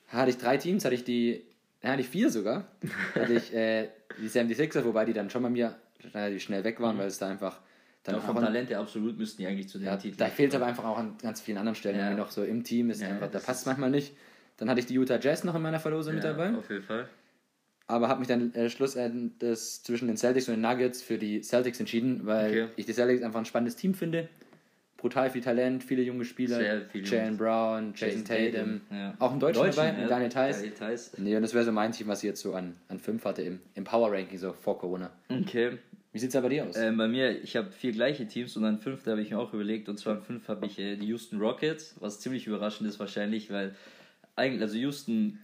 [0.09, 1.45] hatte ich drei Teams, hatte ich die,
[1.83, 2.67] hatte ich vier sogar.
[3.15, 5.77] hatte ich äh, die 76ers, wobei die dann schon bei mir
[6.15, 7.01] relativ schnell weg waren, mhm.
[7.01, 7.61] weil es da einfach
[8.09, 10.17] Dann ja, vom auch an- Talent her absolut müssten die eigentlich zu den Ja, Titeln.
[10.19, 11.99] da fehlt es aber einfach auch an ganz vielen anderen Stellen.
[11.99, 12.15] Ja.
[12.15, 14.15] Noch so im Team ist Ja, einfach, da passt ist- manchmal nicht.
[14.57, 16.57] Dann hatte ich die Utah Jazz noch in meiner Verlosung mit ja, dabei.
[16.57, 17.09] Auf jeden Fall.
[17.87, 21.79] aber habe mich dann äh, schlussendlich zwischen den Celtics und den Nuggets für die Celtics
[21.81, 22.67] entschieden, weil Okay.
[22.77, 24.29] ich die Celtics einfach ein spannendes Team finde.
[24.99, 26.83] Brutal viel Talent, viele junge Spieler.
[26.91, 28.81] Viele Jalen Brown, Jason Tatum.
[28.91, 29.15] Ja.
[29.21, 30.09] Auch ein Deutscher dabei, ja.
[30.09, 30.57] Daniel Theiss.
[30.57, 31.13] Daniel Theiss.
[31.19, 33.43] Nee, und das wäre so mein Team, was ich jetzt so an, an 5 hatte
[33.43, 35.11] im, im Power Ranking, so vor Corona.
[35.31, 35.79] Okay.
[36.13, 36.77] Wie sieht es bei dir aus?
[36.77, 39.53] Ähm, bei mir, ich habe vier gleiche Teams und an fünfte habe ich mir auch
[39.53, 39.89] überlegt.
[39.89, 43.51] Und zwar an fünf habe ich äh, die Houston Rockets, was ziemlich überraschend ist wahrscheinlich,
[43.51, 43.75] weil
[44.37, 45.39] eigentlich, also Houston.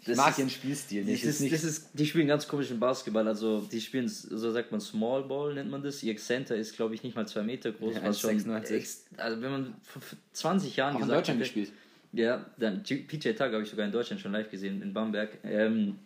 [0.00, 1.24] ich mag ihren Spielstil Das nicht.
[1.24, 3.28] ist, nicht das ist, die spielen ganz komischen Basketball.
[3.28, 6.02] Also, die spielen, so sagt man, Small Ball nennt man das.
[6.02, 7.96] Ihr Center ist, glaube ich, nicht mal zwei Meter groß.
[7.96, 8.70] Ja, was schon 1,96.
[8.74, 10.00] ex- Also, wenn man vor
[10.32, 11.72] 20 Jahren auch in gesagt Deutschland hätte- gespielt.
[12.12, 15.36] ja, dann PJ Tag habe ich sogar in Deutschland schon live gesehen, in Bamberg.
[15.44, 15.96] Ähm,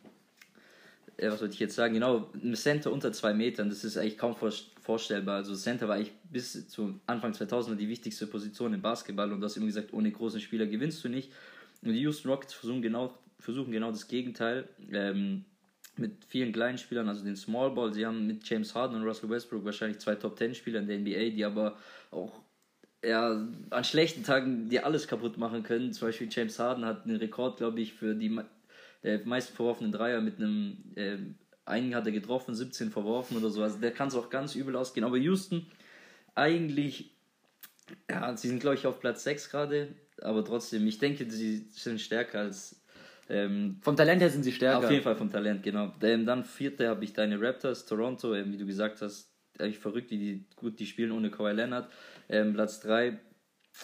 [1.21, 1.94] ja, was wollte ich jetzt sagen?
[1.94, 5.37] Genau, ein Center unter zwei Metern, das ist eigentlich kaum vor, vorstellbar.
[5.37, 9.44] Also Center war eigentlich bis zu Anfang 2000 die wichtigste Position im Basketball und du
[9.44, 11.33] hast immer gesagt, ohne großen Spieler gewinnst du nicht.
[11.83, 14.68] Und die Houston Rockets versuchen genau, versuchen genau das Gegenteil.
[14.90, 15.44] Ähm,
[15.97, 17.92] mit vielen kleinen Spielern, also den Small Ball.
[17.92, 20.99] Sie haben mit James Harden und Russell Westbrook wahrscheinlich zwei Top 10 Spieler in der
[20.99, 21.76] NBA, die aber
[22.11, 22.40] auch
[23.04, 25.92] ja, an schlechten Tagen dir alles kaputt machen können.
[25.92, 28.40] Zum Beispiel James Harden hat einen Rekord, glaube ich, für die
[29.04, 31.34] der meisten verworfenen Dreier mit einem, ähm,
[31.66, 33.62] einen hat er getroffen, 17 verworfen oder so.
[33.62, 35.04] Also der kann es auch ganz übel ausgehen.
[35.04, 35.66] Aber Houston,
[36.34, 37.14] eigentlich,
[38.11, 39.88] ja, sie sind, glaube ich, auf Platz 6 gerade,
[40.20, 42.80] aber trotzdem, ich denke, sie sind stärker als.
[43.28, 44.84] Ähm, Vom Talent her sind sie stärker.
[44.84, 45.94] auf jeden Fall vom Talent, genau.
[46.02, 50.11] Ähm, dann vierte habe ich deine Raptors, Toronto, ähm, wie du gesagt hast, eigentlich verrückt,
[50.11, 51.90] wie die gut die spielen ohne Kawhi Leonard.
[52.28, 53.18] Ähm, Platz drei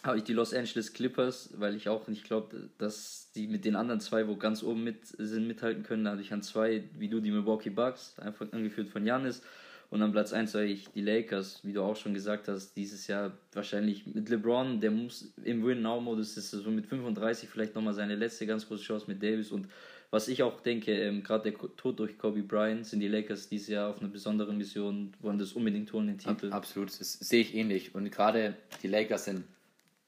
[0.04, 3.76] habe ich die Los Angeles Clippers, weil ich auch nicht glaube, dass die mit den
[3.76, 6.04] anderen zwei, wo ganz oben mit sind, mithalten können.
[6.04, 9.42] Da hatte ich an zwei, wie du, die Milwaukee Bucks, einfach angeführt von Janis.
[9.90, 13.08] Und an Platz 1 habe ich die Lakers, wie du auch schon gesagt hast, dieses
[13.08, 18.14] Jahr wahrscheinlich mit LeBron, der muss im Win-Now-Modus, ist so mit 35 vielleicht nochmal seine
[18.14, 19.50] letzte ganz große Chance mit Davis.
[19.50, 19.66] Und
[20.12, 23.66] was ich auch denke, ähm, gerade der Tod durch Kobe Bryant, sind die Lakers dieses
[23.66, 26.46] Jahr auf einer besonderen Mission, wollen das unbedingt holen, den Titel.
[26.46, 27.92] Ab, absolut, das sehe ich ähnlich.
[27.92, 29.42] Und gerade die Lakers sind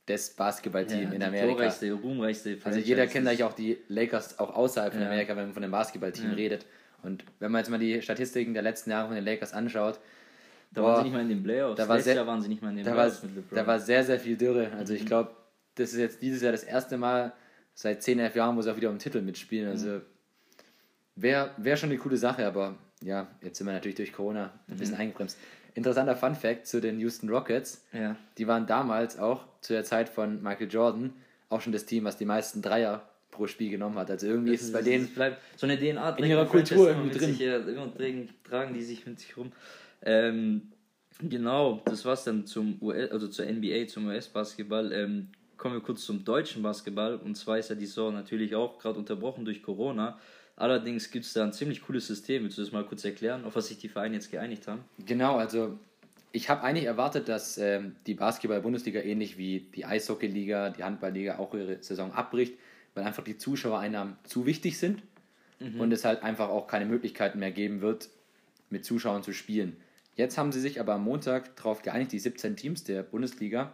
[0.07, 1.55] das Basketballteam Ja, in Amerika.
[1.55, 2.87] Glorreichste, ruhmreichste Also Franchise.
[2.87, 5.09] jeder kennt eigentlich auch die Lakers auch außerhalb von Ja.
[5.09, 6.35] Amerika, wenn man von dem Basketballteam Ja.
[6.35, 6.67] redet.
[7.03, 10.01] Und wenn man jetzt mal die Statistiken der letzten Jahre von den Lakers anschaut,
[10.73, 11.77] Da waren boah, sie nicht mal in den Playoffs.
[11.77, 13.37] da war Letztes sehr- Jahr waren sie nicht mal in den da war, Playoffs mit
[13.37, 13.57] LeBron.
[13.57, 14.69] da war sehr, sehr viel Dürre.
[14.69, 14.79] Mhm.
[14.79, 15.31] Also ich glaube,
[15.77, 17.33] das ist jetzt dieses Jahr das erste Mal
[17.75, 19.69] seit 10, 11 Jahren, wo sie auch wieder um den Titel mitspielen.
[19.71, 20.03] Also Mhm.
[21.17, 24.75] wäre wär schon eine coole Sache, aber ja, jetzt sind wir natürlich durch Corona ein
[24.75, 24.79] Mhm.
[24.79, 25.39] bisschen eingebremst.
[25.75, 27.85] Interessanter Fun Fact zu den Houston Rockets.
[27.93, 28.17] ja.
[28.39, 31.13] Die waren damals auch zu der Zeit von Michael Jordan
[31.49, 34.11] auch schon das Team, was die meisten Dreier pro Spiel genommen hat.
[34.11, 36.89] Also irgendwie ist es bei Das- denen das bleibt so eine DNA in ihrer Kultur
[36.89, 37.35] irgendwie drin.
[37.35, 37.39] Sich,
[37.97, 39.53] tragen, tragen die sich mit sich rum.
[40.03, 40.73] Ähm,
[41.21, 44.93] genau, das war's dann zum US, also zur NBA, zum US-Basketball.
[44.93, 47.17] Ähm, kommen wir kurz zum deutschen Basketball.
[47.17, 50.19] Und zwar ist ja die Saison natürlich auch gerade unterbrochen durch Corona.
[50.63, 52.45] Allerdings gibt es da ein ziemlich cooles System.
[52.45, 54.85] Willst du das mal kurz erklären, auf was sich die Vereine jetzt geeinigt haben?
[55.05, 55.77] Genau, also
[56.31, 61.53] ich habe eigentlich erwartet, dass ähm, die Basketball-Bundesliga ähnlich wie die Eishockey-Liga, die Handball-Liga auch
[61.53, 62.55] ihre Saison abbricht,
[62.95, 65.03] weil einfach die Zuschauereinnahmen zu wichtig sind
[65.79, 68.09] und es halt einfach auch keine Möglichkeiten mehr geben wird,
[68.71, 69.77] mit Zuschauern zu spielen.
[70.15, 73.73] Jetzt haben sie sich aber am Montag darauf geeinigt, die 17 Teams der Bundesliga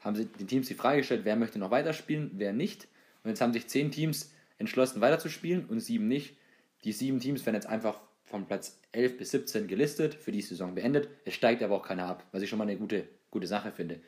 [0.00, 2.88] haben sie den Teams die Frage gestellt, wer möchte noch weiterspielen, wer nicht.
[3.24, 6.36] Und jetzt haben sich 10 Teams entschlossen, weiterzuspielen und 7 nicht.
[6.84, 10.74] Die 7 Teams werden jetzt einfach von Platz 11 bis 17 gelistet, für die Saison
[10.74, 11.08] beendet.
[11.24, 14.00] Es steigt aber auch keiner ab, was ich schon mal eine gute, gute Sache finde.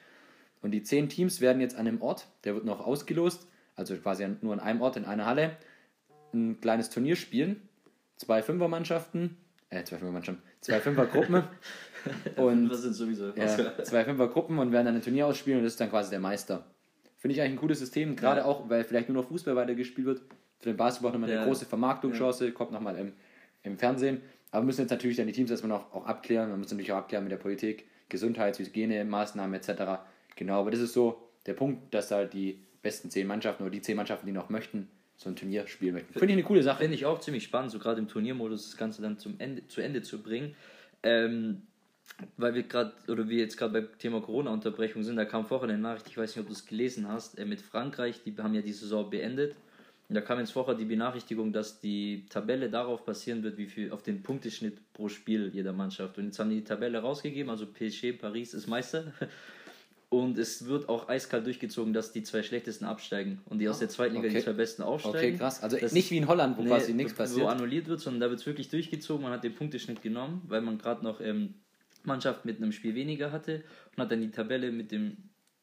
[0.62, 4.26] Und die 10 Teams werden jetzt an einem Ort, der wird noch ausgelost, also quasi
[4.40, 5.56] nur an einem Ort in einer Halle,
[6.32, 7.68] ein kleines Turnier spielen.
[8.16, 9.36] Zwei Fünfermannschaften,
[9.68, 11.44] äh, zwei Fünfermannschaften, zwei Fünfergruppen.
[12.36, 13.34] und das sind sowieso.
[13.34, 16.20] ja, zwei Fünfergruppen und werden dann ein Turnier ausspielen und das ist dann quasi der
[16.20, 16.64] Meister.
[17.26, 18.46] Finde ich eigentlich ein cooles System, gerade Ja.
[18.46, 20.20] auch, weil vielleicht nur noch Fußball weitergespielt wird.
[20.60, 21.44] Für den Basketball nochmal eine Ja.
[21.44, 23.14] große Vermarktungschance, kommt nochmal im,
[23.64, 24.20] im Fernsehen.
[24.52, 26.50] Aber wir müssen jetzt natürlich dann die Teams erstmal noch auch abklären.
[26.50, 30.04] Man muss natürlich auch abklären mit der Politik, Gesundheits-, Hygiene, Maßnahmen etc.
[30.36, 33.82] Genau, aber das ist so der Punkt, dass halt die besten zehn Mannschaften oder die
[33.82, 36.12] zehn Mannschaften, die noch möchten, so ein Turnier spielen möchten.
[36.12, 36.78] Finde ich eine coole Sache.
[36.78, 39.80] Finde ich auch ziemlich spannend, so gerade im Turniermodus das Ganze dann zum Ende, zu
[39.80, 40.54] Ende zu bringen.
[41.02, 41.62] Ähm,
[42.36, 45.78] weil wir gerade, oder wir jetzt gerade beim Thema Corona-Unterbrechung sind, da kam vorher eine
[45.78, 48.62] Nachricht, ich weiß nicht, ob du es gelesen hast, äh, mit Frankreich, die haben ja
[48.62, 49.54] die Saison beendet.
[50.08, 53.90] Und da kam jetzt vorher die Benachrichtigung, dass die Tabelle darauf basieren wird, wie viel
[53.90, 56.16] auf den Punkteschnitt pro Spiel jeder Mannschaft.
[56.18, 59.12] Und jetzt haben die die Tabelle rausgegeben, also PSG, Paris ist Meister.
[60.08, 63.88] Und es wird auch eiskalt durchgezogen, dass die zwei schlechtesten absteigen und die aus der
[63.88, 64.36] zweiten Liga okay.
[64.38, 65.16] die zwei besten aufsteigen.
[65.18, 65.60] Okay, krass.
[65.64, 67.48] Also Das- nicht wie in Holland, wo Nee, quasi nichts wo passiert.
[67.48, 69.24] annulliert wird, sondern da wird es wirklich durchgezogen.
[69.24, 71.54] Man hat den Punkteschnitt genommen, weil man gerade noch ähm,
[72.06, 73.64] Mannschaft mit einem Spiel weniger hatte
[73.94, 75.16] und hat dann die Tabelle mit dem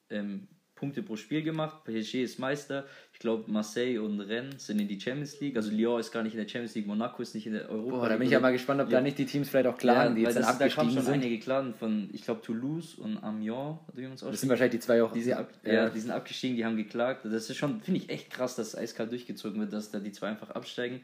[0.10, 0.48] ähm,
[0.84, 1.86] Punkte pro Spiel gemacht.
[1.86, 2.86] PSG ist Meister.
[3.14, 5.56] Ich glaube, Marseille und Rennes sind in die Champions League.
[5.56, 7.98] Also Lyon ist gar nicht in der Champions League, Monaco ist nicht in der Europa
[7.98, 8.98] Boah, da bin ich ja mal gespannt, ob ja.
[8.98, 11.14] da nicht die Teams vielleicht auch klagen, ja, die jetzt das, Da kamen schon sind.
[11.14, 13.80] einige klagen von, ich glaube, Toulouse und Amiens,
[14.20, 15.14] Das sind wahrscheinlich die zwei auch.
[15.14, 15.74] Die sind, ab, ja.
[15.74, 17.24] ja, die sind abgestiegen, die haben geklagt.
[17.24, 20.28] Das ist schon, finde ich, echt krass, dass eiskalt durchgezogen wird, dass da die zwei
[20.28, 21.02] einfach absteigen.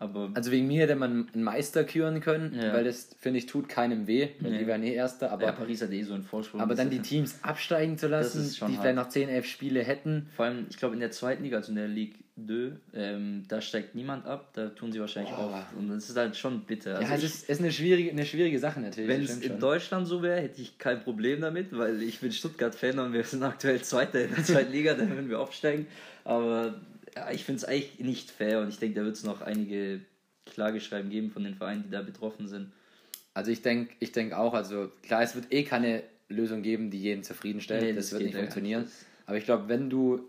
[0.00, 2.72] Aber also wegen mir hätte man einen Meister küren können, ja.
[2.72, 4.58] weil das, finde ich, tut keinem weh, weil nee.
[4.58, 5.32] die wären eh Erster.
[5.32, 6.60] Aber, ja, Paris hat eh so einen Vorsprung.
[6.60, 8.72] Aber dann die Teams absteigen zu lassen, die hart.
[8.80, 10.28] vielleicht noch 10, 11 Spiele hätten.
[10.36, 12.14] Vor allem, ich glaube, in der zweiten Liga, also in der Ligue
[12.46, 15.42] 2, ähm, da steigt niemand ab, da tun sie wahrscheinlich oh.
[15.42, 15.76] auch.
[15.76, 16.96] Und das ist halt schon bitter.
[16.96, 19.08] Also ja, es ist, ist eine, schwierige, eine schwierige Sache natürlich.
[19.08, 23.00] Wenn es in Deutschland so wäre, hätte ich kein Problem damit, weil ich bin Stuttgart-Fan
[23.00, 25.88] und wir sind aktuell Zweiter in der zweiten Liga, da würden wir aufsteigen.
[26.24, 26.74] Aber
[27.18, 30.00] ja, ich finde es eigentlich nicht fair und ich denke, da wird es noch einige
[30.46, 32.72] Klageschreiben geben von den Vereinen, die da betroffen sind.
[33.34, 37.00] Also ich denke ich denk auch, also klar, es wird eh keine Lösung geben, die
[37.00, 37.82] jeden zufriedenstellt.
[37.82, 38.82] Nee, das, das wird nicht funktionieren.
[38.82, 38.94] Nicht.
[39.26, 40.28] Aber ich glaube, wenn du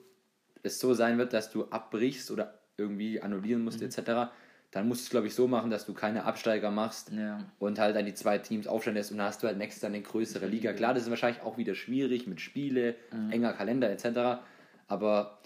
[0.64, 3.88] es so sein wird, dass du abbrichst oder irgendwie annullieren musst, mhm.
[3.88, 4.32] etc.,
[4.72, 7.44] dann musst du es, glaube ich, so machen, dass du keine Absteiger machst ja.
[7.58, 9.94] und halt dann die zwei Teams aufstellen lässt und dann hast du halt nächstes dann
[9.94, 10.74] eine größere Liga.
[10.74, 13.32] Klar, das ist wahrscheinlich auch wieder schwierig mit Spiele, mhm.
[13.32, 14.44] enger Kalender etc.,
[14.88, 15.40] aber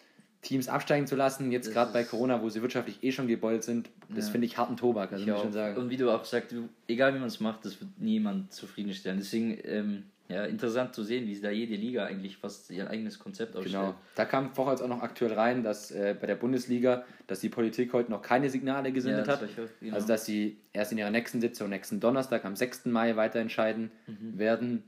[0.44, 3.90] Teams absteigen zu lassen, jetzt gerade bei Corona, wo sie wirtschaftlich eh schon gebeult sind,
[4.10, 4.32] das ja.
[4.34, 5.12] finde ich harten Tobak.
[5.12, 5.78] Also ich muss schon sagen.
[5.78, 6.54] Und wie du auch sagst,
[6.88, 9.18] egal wie man es macht, das wird niemand zufriedenstellen.
[9.18, 13.56] Deswegen, ähm, ja, interessant zu sehen, wie da jede Liga eigentlich fast ihr eigenes Konzept
[13.56, 13.74] aufstellt.
[13.74, 13.96] Genau.
[14.16, 17.94] Da kam vorher auch noch aktuell rein, dass äh, bei der Bundesliga, dass die Politik
[17.94, 19.48] heute noch keine Signale gesendet ja, hat.
[19.80, 19.96] Genau.
[19.96, 22.86] Also, dass sie erst in ihrer nächsten Sitzung, nächsten Donnerstag, am 6.
[22.88, 24.38] Mai weiterentscheiden mhm.
[24.38, 24.84] werden,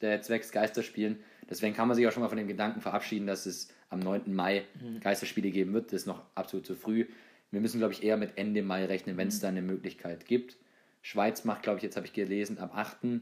[0.00, 1.18] der zwecks Geisterspielen.
[1.50, 4.34] Deswegen kann man sich auch schon mal von dem Gedanken verabschieden, dass es am 9.
[4.34, 5.00] Mai mhm.
[5.00, 5.86] Geisterspiele geben wird.
[5.86, 7.06] Das ist noch absolut zu früh.
[7.50, 9.42] Wir müssen, glaube ich, eher mit Ende Mai rechnen, wenn es mhm.
[9.42, 10.56] da eine Möglichkeit gibt.
[11.02, 13.20] Schweiz macht, glaube ich, jetzt habe ich gelesen, am 8.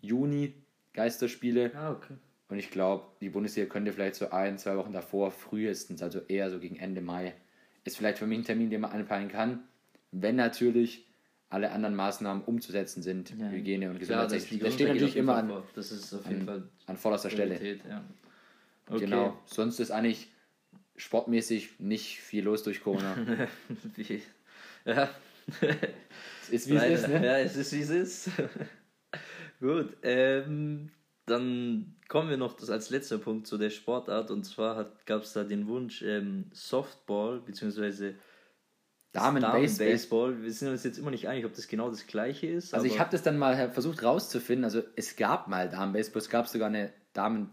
[0.00, 0.54] Juni
[0.94, 1.72] Geisterspiele.
[1.74, 2.14] Ah, okay.
[2.48, 6.50] Und ich glaube, die Bundesliga könnte vielleicht so ein, zwei Wochen davor, frühestens, also eher
[6.50, 7.34] so gegen Ende Mai,
[7.84, 9.64] ist vielleicht für mich ein Termin, den man anpeilen kann.
[10.10, 11.06] Wenn natürlich
[11.50, 13.48] alle anderen Maßnahmen umzusetzen sind, ja.
[13.48, 14.32] Hygiene und Gesundheit.
[14.32, 17.78] Das, das steht natürlich immer an, das ist auf jeden an, Fall an vorderster Stelle.
[17.88, 18.04] Ja.
[18.88, 19.00] Okay.
[19.00, 19.38] Genau.
[19.46, 20.28] Sonst ist eigentlich
[20.96, 23.16] sportmäßig nicht viel los durch Corona.
[24.84, 25.08] ja.
[26.42, 27.24] es ist wie es ist, ne?
[27.24, 28.30] Ja, es ist wie es ist.
[29.60, 30.90] Gut, ähm,
[31.26, 35.32] dann kommen wir noch das als letzter Punkt zu der Sportart und zwar gab es
[35.32, 38.14] da den Wunsch ähm, Softball bzw.
[39.12, 39.88] Damen, Damen Baseball.
[39.88, 40.42] Baseball.
[40.42, 42.74] Wir sind uns jetzt immer nicht einig, ob das genau das gleiche ist.
[42.74, 44.64] Also ich habe das dann mal versucht rauszufinden.
[44.64, 47.50] Also es gab mal Damen Baseball, es gab sogar eine Damen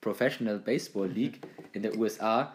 [0.00, 1.40] Professional Baseball League
[1.72, 2.54] in der USA,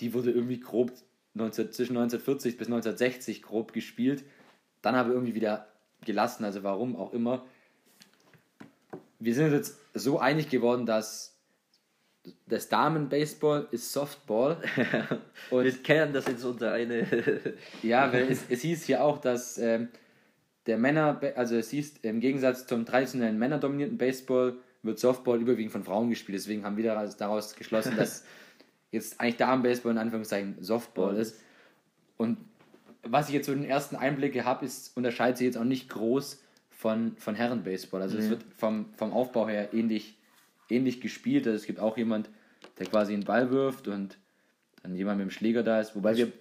[0.00, 0.92] die wurde irgendwie grob
[1.34, 4.24] 19, zwischen 1940 bis 1960 grob gespielt,
[4.82, 5.66] dann aber irgendwie wieder
[6.04, 7.44] gelassen, also warum auch immer.
[9.18, 11.34] Wir sind jetzt so einig geworden, dass
[12.46, 14.58] das Damen-Baseball ist Softball.
[15.50, 17.06] Und wir kennen das jetzt unter eine.
[17.82, 19.88] ja, weil es, es hieß hier auch, dass ähm,
[20.66, 25.84] der Männer, also es hieß im Gegensatz zum traditionellen männerdominierten Baseball, wird Softball überwiegend von
[25.84, 26.36] Frauen gespielt.
[26.36, 26.84] Deswegen haben wir
[27.18, 28.24] daraus geschlossen, dass
[28.90, 31.40] jetzt eigentlich Damenbaseball in Anführungszeichen Softball ist.
[32.16, 32.38] Und
[33.02, 36.42] was ich jetzt so den ersten Einblicke habe, ist, unterscheidet sich jetzt auch nicht groß
[36.70, 38.02] von, von Herrenbaseball.
[38.02, 38.22] Also mhm.
[38.22, 40.18] es wird vom, vom Aufbau her ähnlich,
[40.68, 41.46] ähnlich gespielt.
[41.46, 42.30] Also es gibt auch jemand,
[42.78, 44.18] der quasi einen Ball wirft und
[44.82, 45.96] dann jemand mit dem Schläger da ist.
[45.96, 46.32] Wobei wir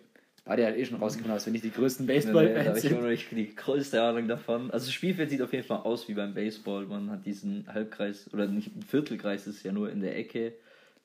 [0.45, 2.91] Beide hat eh schon rausgefunden, dass wir nicht die größten Baseball-Fans sind.
[2.91, 4.71] Ich habe die größte Ahnung davon.
[4.71, 6.85] Also das Spielfeld sieht auf jeden Fall aus wie beim Baseball.
[6.85, 10.53] Man hat diesen Halbkreis, oder nicht ein Viertelkreis ist ja nur in der Ecke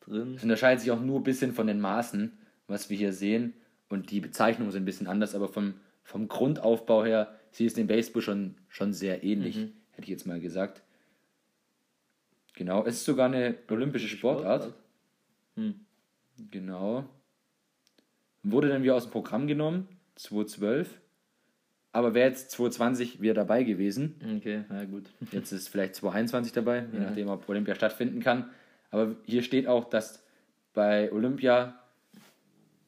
[0.00, 0.34] drin.
[0.34, 2.32] Es unterscheidet sich auch nur ein bisschen von den Maßen,
[2.66, 3.54] was wir hier sehen.
[3.88, 7.86] Und die Bezeichnungen sind ein bisschen anders, aber vom, vom Grundaufbau her sieht es dem
[7.86, 9.72] Baseball schon, schon sehr ähnlich, mhm.
[9.92, 10.82] hätte ich jetzt mal gesagt.
[12.54, 14.64] Genau, es ist sogar eine olympische Sportart.
[14.64, 14.82] Sportart.
[15.54, 15.74] Hm.
[16.50, 17.08] Genau.
[18.42, 21.00] Wurde dann wieder aus dem Programm genommen, 2012.
[21.92, 24.20] Aber wäre jetzt 2020 wieder dabei gewesen.
[24.38, 25.04] Okay, na gut.
[25.32, 27.04] Jetzt ist vielleicht 2021 dabei, je ja.
[27.06, 28.50] nachdem, ob Olympia stattfinden kann.
[28.90, 30.22] Aber hier steht auch, dass
[30.74, 31.78] bei Olympia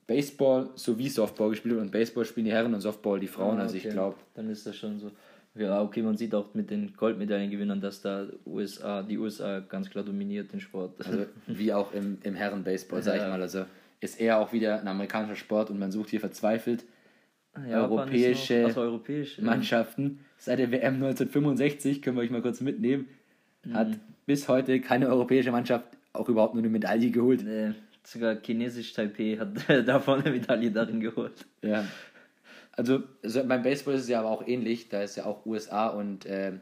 [0.06, 3.52] Baseball sowie Softball gespielt wird und Baseball spielen die Herren und Softball die Frauen.
[3.52, 3.62] Ah, okay.
[3.62, 4.16] Also ich glaube.
[4.34, 5.10] Dann ist das schon so.
[5.54, 10.04] Ja, okay, man sieht auch mit den Goldmedaillengewinnern, dass da USA, die USA ganz klar
[10.04, 10.94] dominiert den Sport.
[11.04, 13.40] Also wie auch im, im Herren-Baseball, sag ich mal.
[13.40, 13.64] Also
[14.00, 16.84] ist eher auch wieder ein amerikanischer Sport und man sucht hier verzweifelt
[17.68, 20.20] ja, europäische, noch, europäische Mannschaften.
[20.38, 23.08] Seit der WM 1965, können wir euch mal kurz mitnehmen,
[23.64, 23.74] mhm.
[23.74, 23.88] hat
[24.26, 27.44] bis heute keine europäische Mannschaft auch überhaupt nur eine Medaille geholt.
[27.44, 31.46] Nee, sogar chinesisch Taipei hat davon eine Medaille darin geholt.
[31.62, 31.84] Ja.
[32.72, 34.88] Also, also beim Baseball ist es ja aber auch ähnlich.
[34.88, 36.52] Da ist ja auch USA und äh,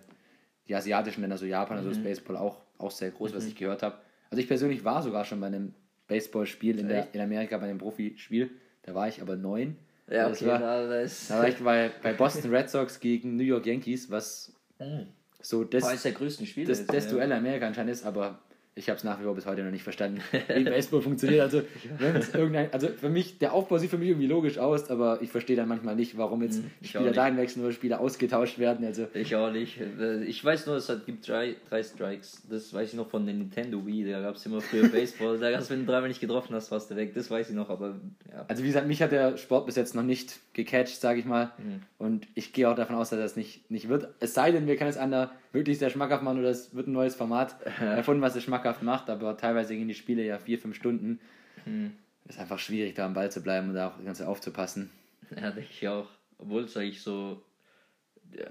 [0.66, 1.96] die asiatischen Länder, so Japan, also mhm.
[1.96, 3.36] ist Baseball auch, auch sehr groß, mhm.
[3.36, 3.96] was ich gehört habe.
[4.30, 5.74] Also ich persönlich war sogar schon bei einem
[6.08, 8.50] Baseballspiel in, in Amerika, bei einem Profispiel.
[8.82, 9.76] Da war ich aber neun.
[10.10, 13.66] Ja, okay, das war, da, war ich bei, bei Boston Red Sox gegen New York
[13.66, 15.06] Yankees, was mhm.
[15.42, 18.38] so das, der größten Spiele das, das Duell in Amerika anscheinend ist, aber
[18.78, 21.40] ich habe es nach wie vor bis heute noch nicht verstanden, wie Baseball funktioniert.
[21.40, 21.62] Also,
[22.32, 25.56] irgendein, also für mich, der Aufbau sieht für mich irgendwie logisch aus, aber ich verstehe
[25.56, 28.86] dann manchmal nicht, warum jetzt hm, ich Spieler dahin wechseln oder Spieler ausgetauscht werden.
[28.86, 29.08] Also.
[29.14, 29.80] Ich auch nicht.
[30.26, 32.42] Ich weiß nur, es gibt drei, drei Strikes.
[32.48, 34.10] Das weiß ich noch von der Nintendo Wii.
[34.10, 35.38] Da gab es immer früher Baseball.
[35.38, 37.14] da gab es, wenn du dreimal nicht getroffen hast, warst du weg.
[37.14, 37.96] Das weiß ich noch, aber
[38.30, 38.44] ja.
[38.46, 41.52] Also wie gesagt, mich hat der Sport bis jetzt noch nicht gecatcht, sage ich mal.
[41.58, 41.82] Mhm.
[41.98, 44.08] Und ich gehe auch davon aus, dass das nicht, nicht wird.
[44.20, 46.88] Es sei denn, wir können es an der wirklich sehr schmackhaft machen oder es wird
[46.88, 50.58] ein neues Format erfunden, was es schmackhaft macht, aber teilweise gehen die Spiele ja vier,
[50.58, 51.20] fünf Stunden.
[51.64, 51.92] Hm.
[52.26, 54.90] Ist einfach schwierig, da am Ball zu bleiben und da auch das Ganze aufzupassen.
[55.34, 56.08] Ja, denke ich auch.
[56.38, 57.42] Obwohl es eigentlich so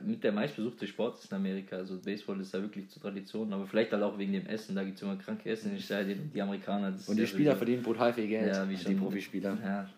[0.04, 1.76] mit der meistbesuchte Sport ist in Amerika.
[1.76, 4.76] Also Baseball ist da wirklich zur Tradition, aber vielleicht halt auch wegen dem Essen.
[4.76, 5.76] Da gibt es immer kranke Essen.
[5.76, 6.98] Ich sage, die, die Amerikaner.
[7.08, 8.56] und die Spieler verdienen brutal viel Geld.
[8.56, 8.94] Ja, wie schon.
[8.94, 9.58] Die Profispieler.
[9.64, 9.90] Ja,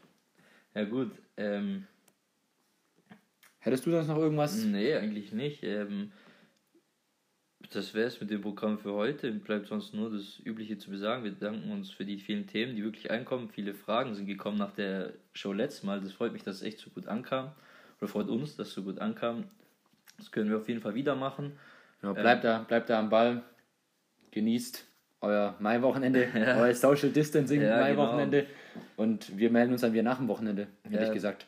[0.76, 1.12] ja gut.
[1.38, 1.86] Ähm,
[3.60, 4.64] Hättest du sonst noch irgendwas?
[4.64, 5.64] Nee, eigentlich nicht.
[5.64, 6.12] Ähm,
[7.72, 9.32] das wäre es mit dem Programm für heute.
[9.32, 11.24] Bleibt sonst nur das Übliche zu besagen.
[11.24, 13.50] Wir danken uns für die vielen Themen, die wirklich einkommen.
[13.50, 16.02] Viele Fragen sind gekommen nach der Show letztes Mal.
[16.02, 17.52] Das freut mich, dass es echt so gut ankam.
[18.00, 19.44] Oder freut uns, dass es so gut ankam.
[20.18, 21.54] Das können wir auf jeden Fall wieder machen.
[22.02, 23.44] Genau, bleibt, ähm, da, bleibt da am Ball.
[24.32, 24.86] Genießt
[25.22, 26.58] euer Mai-Wochenende, ja.
[26.60, 28.44] euer Social Distancing ja, Mai-Wochenende.
[28.44, 28.86] Genau.
[28.98, 31.08] Und wir melden uns dann wieder nach dem Wochenende, hätte ja.
[31.08, 31.46] ich gesagt.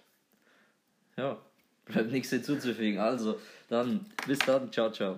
[1.17, 1.37] Ja,
[1.85, 2.99] bleibt nichts hinzuzufügen.
[2.99, 4.71] Also, dann bis dann.
[4.71, 5.17] Ciao, ciao.